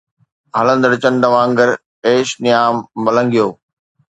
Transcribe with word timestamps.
ھلندڙ 0.57 0.91
چنڊ 1.01 1.23
وانگر، 1.33 1.69
ايش 2.07 2.27
نيام 2.43 2.75
مان 3.03 3.11
لنگھيو 3.15 3.47